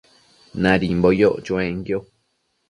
Nadimbo 0.61 1.09
yoc 1.19 1.37
chuenquio 1.45 1.99